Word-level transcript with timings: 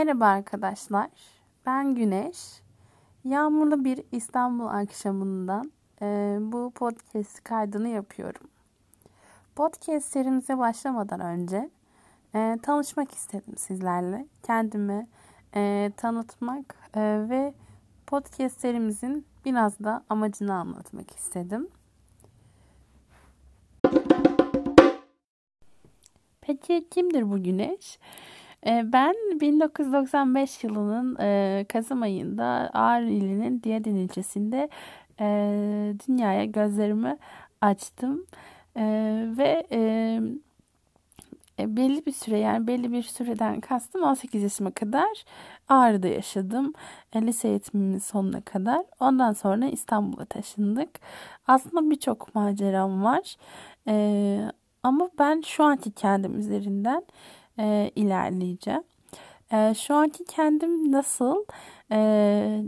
Merhaba 0.00 0.26
arkadaşlar. 0.26 1.10
Ben 1.66 1.94
Güneş. 1.94 2.62
Yağmurlu 3.24 3.84
bir 3.84 4.02
İstanbul 4.12 4.66
akşamından 4.66 5.72
e, 6.02 6.38
bu 6.40 6.72
podcast 6.74 7.44
kaydını 7.44 7.88
yapıyorum. 7.88 8.48
Podcast 9.56 10.12
serimize 10.12 10.58
başlamadan 10.58 11.20
önce 11.20 11.70
e, 12.34 12.58
tanışmak 12.62 13.12
istedim 13.12 13.56
sizlerle. 13.56 14.26
Kendimi 14.42 15.08
e, 15.54 15.92
tanıtmak 15.96 16.76
e, 16.94 17.00
ve 17.28 17.54
podcast 18.06 18.60
serimizin 18.60 19.26
biraz 19.44 19.78
da 19.78 20.04
amacını 20.08 20.54
anlatmak 20.54 21.10
istedim. 21.10 21.68
Peki 26.40 26.88
kimdir 26.90 27.30
bu 27.30 27.42
Güneş? 27.42 27.98
Ee, 27.98 28.39
ben 28.66 29.14
1995 29.40 30.64
yılının 30.64 31.16
e, 31.20 31.64
Kasım 31.68 32.02
ayında 32.02 32.70
Ağrı 32.72 33.10
ilinin 33.10 33.62
Diyadin 33.62 33.96
ilçesinde 33.96 34.68
e, 35.20 35.26
dünyaya 36.08 36.44
gözlerimi 36.44 37.18
açtım. 37.60 38.26
E, 38.76 38.82
ve 39.38 39.66
belli 41.58 42.06
bir 42.06 42.12
süre 42.12 42.38
yani 42.38 42.66
belli 42.66 42.92
bir 42.92 43.02
süreden 43.02 43.60
kastım 43.60 44.02
18 44.02 44.42
yaşıma 44.42 44.70
kadar 44.70 45.24
Ağrı'da 45.68 46.08
yaşadım. 46.08 46.72
Lise 47.16 47.48
eğitimimin 47.48 47.98
sonuna 47.98 48.40
kadar. 48.40 48.84
Ondan 49.00 49.32
sonra 49.32 49.66
İstanbul'a 49.66 50.24
taşındık. 50.24 50.90
Aslında 51.46 51.90
birçok 51.90 52.34
maceram 52.34 53.04
var. 53.04 53.36
Ama 54.82 55.10
ben 55.18 55.40
şu 55.40 55.64
anki 55.64 55.90
kendim 55.90 56.38
üzerinden 56.38 57.02
e, 57.58 57.90
ilerleyeceğim. 57.96 58.82
E, 59.52 59.74
şu 59.74 59.94
anki 59.94 60.24
kendim 60.24 60.92
nasıl? 60.92 61.44
E, 61.92 62.62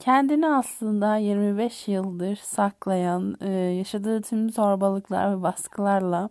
kendini 0.00 0.46
aslında 0.46 1.16
25 1.16 1.88
yıldır 1.88 2.36
saklayan, 2.36 3.36
e, 3.40 3.50
yaşadığı 3.50 4.22
tüm 4.22 4.50
zorbalıklar 4.50 5.38
ve 5.38 5.42
baskılarla 5.42 6.30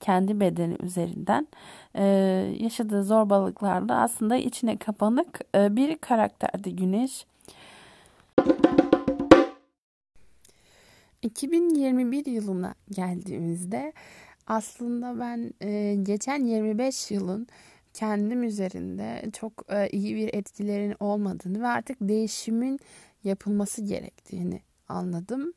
kendi 0.00 0.40
bedeni 0.40 0.76
üzerinden 0.82 1.48
e, 1.94 2.04
yaşadığı 2.60 3.04
zorbalıklarla 3.04 4.00
aslında 4.02 4.36
içine 4.36 4.76
kapanık 4.76 5.40
e, 5.54 5.76
bir 5.76 5.98
karakterdi 5.98 6.76
Güneş. 6.76 7.26
2021 11.22 12.26
yılına 12.26 12.74
geldiğimizde 12.90 13.92
aslında 14.46 15.20
ben 15.20 15.52
e, 15.60 15.94
geçen 16.02 16.44
25 16.46 17.10
yılın 17.10 17.46
kendim 17.94 18.42
üzerinde 18.42 19.22
çok 19.32 19.52
e, 19.68 19.88
iyi 19.88 20.16
bir 20.16 20.34
etkilerin 20.34 20.94
olmadığını 21.00 21.62
ve 21.62 21.66
artık 21.66 21.96
değişimin 22.00 22.80
yapılması 23.24 23.82
gerektiğini 23.82 24.60
anladım. 24.88 25.52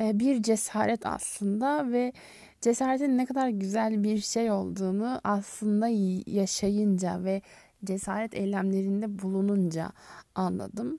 E, 0.00 0.18
bir 0.18 0.42
cesaret 0.42 1.06
aslında 1.06 1.92
ve 1.92 2.12
cesaretin 2.60 3.18
ne 3.18 3.26
kadar 3.26 3.48
güzel 3.48 4.04
bir 4.04 4.18
şey 4.18 4.50
olduğunu 4.50 5.20
aslında 5.24 5.88
yaşayınca 6.26 7.24
ve 7.24 7.42
cesaret 7.84 8.34
eylemlerinde 8.34 9.22
bulununca 9.22 9.92
anladım. 10.34 10.98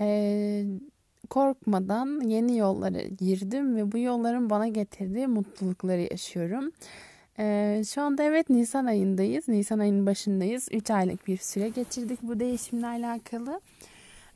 E, 0.00 0.64
korkmadan 1.30 2.20
yeni 2.20 2.58
yollara 2.58 3.02
girdim 3.02 3.76
ve 3.76 3.92
bu 3.92 3.98
yolların 3.98 4.50
bana 4.50 4.68
getirdiği 4.68 5.26
mutlulukları 5.26 6.00
yaşıyorum. 6.00 6.72
Ee, 7.38 7.82
şu 7.94 8.02
anda 8.02 8.22
evet 8.22 8.50
Nisan 8.50 8.86
ayındayız. 8.86 9.48
Nisan 9.48 9.78
ayının 9.78 10.06
başındayız. 10.06 10.68
3 10.72 10.90
aylık 10.90 11.26
bir 11.26 11.36
süre 11.36 11.68
geçirdik 11.68 12.18
bu 12.22 12.40
değişimle 12.40 12.86
alakalı. 12.86 13.60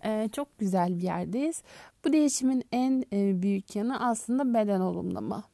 Ee, 0.04 0.28
çok 0.32 0.58
güzel 0.58 0.96
bir 0.96 1.02
yerdeyiz. 1.02 1.62
Bu 2.04 2.12
değişimin 2.12 2.64
en 2.72 3.04
e, 3.12 3.42
büyük 3.42 3.76
yanı 3.76 4.08
aslında 4.08 4.54
beden 4.54 4.80
olumlama. 4.80 5.44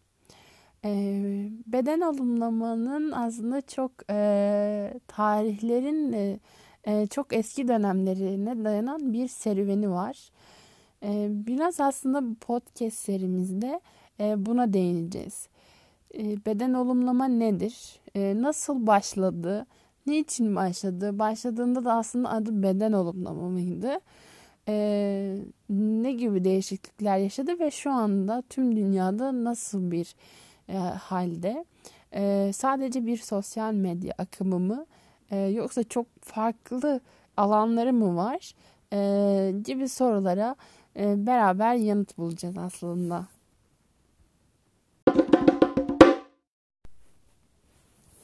Ee, 0.85 1.49
beden 1.67 2.01
olumlamanın 2.01 3.13
aslında 3.13 3.61
çok 3.61 3.93
e, 4.11 4.95
tarihlerin 5.07 6.13
e, 6.13 6.39
e, 6.85 7.07
çok 7.07 7.33
eski 7.33 7.69
dönemlerine 7.69 8.65
dayanan 8.65 9.13
bir 9.13 9.29
serüveni 9.29 9.91
var. 9.91 10.31
Ee, 11.03 11.29
biraz 11.31 11.81
aslında 11.81 12.23
podcast 12.41 12.97
serimizde 12.97 13.81
e, 14.21 14.47
buna 14.47 14.73
değineceğiz. 14.73 15.49
Ee, 16.15 16.37
beden 16.47 16.75
olumlama 16.75 17.25
nedir? 17.29 18.01
Ee, 18.15 18.35
nasıl 18.37 18.87
başladı? 18.87 19.67
Niçin 20.07 20.57
başladı? 20.57 21.19
Başladığında 21.19 21.85
da 21.85 21.95
aslında 21.95 22.31
adı 22.31 22.63
beden 22.63 22.93
olumlama 22.93 23.49
mıydı? 23.49 24.01
Ne 25.69 26.13
gibi 26.13 26.45
değişiklikler 26.45 27.19
yaşadı 27.19 27.59
ve 27.61 27.71
şu 27.71 27.91
anda 27.91 28.43
tüm 28.51 28.77
dünyada 28.77 29.45
nasıl 29.45 29.91
bir 29.91 30.15
e, 30.69 30.77
halde? 30.79 31.65
Sadece 32.53 33.07
bir 33.07 33.17
sosyal 33.17 33.73
medya 33.75 34.15
akımı 34.19 34.59
mı? 34.59 34.87
Yoksa 35.51 35.85
çok 35.85 36.07
farklı 36.21 37.01
alanları 37.37 37.93
mı 37.93 38.17
var? 38.17 38.55
Gibi 39.65 39.89
sorulara 39.89 40.57
beraber 40.99 41.75
yanıt 41.75 42.19
bulacağız 42.19 42.59
aslında. 42.59 43.27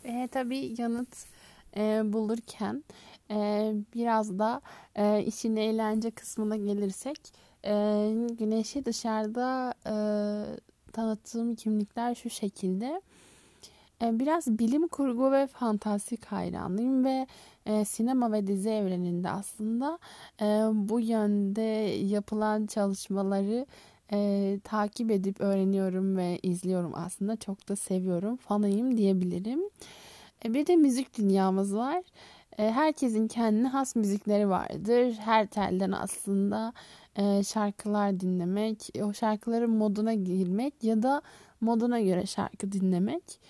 E, 0.04 0.28
tabii 0.32 0.74
yanıt 0.78 1.26
e, 1.76 2.12
bulurken 2.12 2.84
e, 3.30 3.72
biraz 3.94 4.38
da 4.38 4.60
e, 4.94 5.22
işin 5.24 5.56
eğlence 5.56 6.10
kısmına 6.10 6.56
gelirsek 6.56 7.18
e, 7.64 7.72
güneşi 8.38 8.84
dışarıda 8.84 9.74
e, 9.86 9.94
tanıttığım 10.92 11.54
kimlikler 11.54 12.14
şu 12.14 12.30
şekilde. 12.30 13.02
E, 14.04 14.18
biraz 14.18 14.58
bilim 14.58 14.88
kurgu 14.88 15.32
ve 15.32 15.46
fantastik 15.46 16.24
hayranıyım 16.24 17.04
ve 17.04 17.26
e, 17.66 17.84
sinema 17.84 18.32
ve 18.32 18.46
dizi 18.46 18.70
evreninde 18.70 19.30
aslında 19.30 19.98
e, 20.40 20.44
bu 20.72 21.00
yönde 21.00 21.62
yapılan 22.04 22.66
çalışmaları 22.66 23.66
e, 24.12 24.58
takip 24.64 25.10
edip 25.10 25.40
öğreniyorum 25.40 26.16
ve 26.16 26.38
izliyorum 26.42 26.92
aslında. 26.94 27.36
Çok 27.36 27.68
da 27.68 27.76
seviyorum. 27.76 28.36
Fanıyım 28.36 28.96
diyebilirim. 28.96 29.60
Bir 30.44 30.66
de 30.66 30.76
müzik 30.76 31.18
dünyamız 31.18 31.76
var. 31.76 32.02
Herkesin 32.56 33.28
kendine 33.28 33.68
has 33.68 33.96
müzikleri 33.96 34.48
vardır. 34.48 35.14
Her 35.20 35.46
telden 35.46 35.92
aslında 35.92 36.72
şarkılar 37.44 38.20
dinlemek, 38.20 38.88
o 39.02 39.12
şarkıların 39.12 39.70
moduna 39.70 40.14
girmek 40.14 40.84
ya 40.84 41.02
da 41.02 41.22
moduna 41.60 42.00
göre 42.00 42.26
şarkı 42.26 42.72
dinlemek 42.72 43.40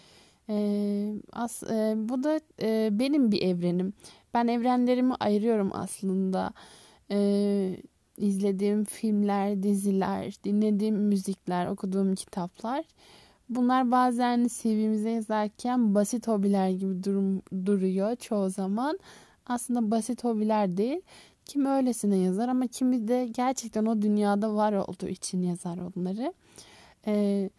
e, 0.48 1.14
as, 1.32 1.62
e, 1.62 1.94
bu 1.96 2.22
da 2.22 2.40
e, 2.62 2.88
benim 2.92 3.32
bir 3.32 3.42
evrenim. 3.42 3.92
Ben 4.34 4.48
evrenlerimi 4.48 5.14
ayırıyorum 5.14 5.70
aslında. 5.74 6.52
E, 7.10 7.76
izlediğim 8.16 8.84
filmler, 8.84 9.62
diziler, 9.62 10.34
dinlediğim 10.44 10.96
müzikler, 10.96 11.66
okuduğum 11.66 12.14
kitaplar. 12.14 12.84
Bunlar 13.48 13.90
bazen 13.90 14.46
CV'mize 14.48 15.10
yazarken 15.10 15.94
basit 15.94 16.28
hobiler 16.28 16.68
gibi 16.68 17.04
durum, 17.04 17.42
duruyor 17.66 18.16
çoğu 18.16 18.50
zaman. 18.50 18.98
Aslında 19.46 19.90
basit 19.90 20.24
hobiler 20.24 20.76
değil. 20.76 21.00
Kimi 21.44 21.68
öylesine 21.68 22.16
yazar 22.16 22.48
ama 22.48 22.66
kimi 22.66 23.08
de 23.08 23.26
gerçekten 23.26 23.86
o 23.86 24.02
dünyada 24.02 24.54
var 24.54 24.72
olduğu 24.72 25.08
için 25.08 25.42
yazar 25.42 25.78
onları. 25.78 26.34
Ee, 27.06 27.50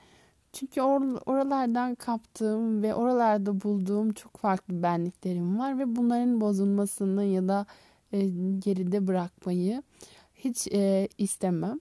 çünkü 0.56 0.80
or- 0.82 1.22
oralardan 1.26 1.96
kaptığım 1.96 2.84
ve 2.84 2.96
oralarda 2.96 3.62
bulduğum 3.62 4.14
çok 4.14 4.38
farklı 4.38 4.84
benliklerim 4.84 5.60
var 5.60 5.80
ve 5.80 5.96
bunların 5.96 6.42
bozulmasını 6.42 7.24
ya 7.24 7.48
da 7.48 7.66
e, 8.12 8.30
geride 8.60 9.08
bırakmayı 9.08 9.84
hiç 10.36 10.68
e, 10.68 11.08
istemem. 11.18 11.80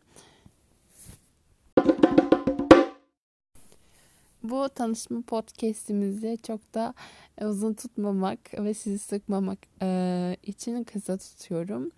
Bu 4.43 4.69
tanışma 4.69 5.23
podcast'imizi 5.23 6.39
çok 6.43 6.75
da 6.75 6.95
uzun 7.41 7.75
tutmamak 7.75 8.39
ve 8.59 8.75
sizi 8.75 8.99
sıkmamak 8.99 9.59
e, 9.83 10.37
için 10.43 10.85
kısa 10.85 11.19
tutuyorum. 11.19 11.91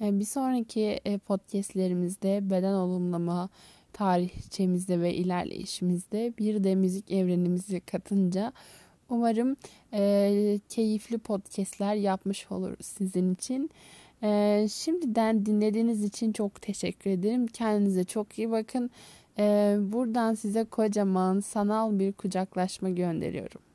E, 0.00 0.18
bir 0.18 0.24
sonraki 0.24 1.00
e, 1.04 1.18
podcast'lerimizde 1.18 2.50
beden 2.50 2.74
olumlama, 2.74 3.48
tarihçemizde 3.96 5.00
ve 5.00 5.14
ilerleyişimizde 5.14 6.32
bir 6.38 6.64
de 6.64 6.74
müzik 6.74 7.10
evrenimizi 7.10 7.80
katınca 7.80 8.52
umarım 9.08 9.56
e, 9.92 10.60
keyifli 10.68 11.18
podcastler 11.18 11.94
yapmış 11.94 12.52
oluruz 12.52 12.86
sizin 12.86 13.34
için. 13.34 13.70
E, 14.22 14.66
şimdiden 14.72 15.46
dinlediğiniz 15.46 16.04
için 16.04 16.32
çok 16.32 16.62
teşekkür 16.62 17.10
ederim. 17.10 17.46
Kendinize 17.46 18.04
çok 18.04 18.38
iyi 18.38 18.50
bakın. 18.50 18.90
E, 19.38 19.76
buradan 19.80 20.34
size 20.34 20.64
kocaman 20.64 21.40
sanal 21.40 21.98
bir 21.98 22.12
kucaklaşma 22.12 22.90
gönderiyorum. 22.90 23.65